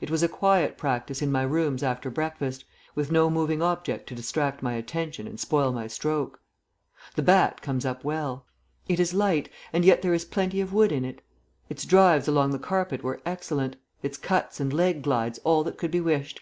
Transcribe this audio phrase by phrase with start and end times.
[0.00, 2.64] It was a quiet practice in my rooms after breakfast,
[2.94, 6.40] with no moving object to distract my attention and spoil my stroke.
[7.16, 8.46] The bat comes up well.
[8.88, 11.22] It is light, and yet there is plenty of wood in it.
[11.68, 15.90] Its drives along the carpet were excellent; its cuts and leg glides all that could
[15.90, 16.40] be wished.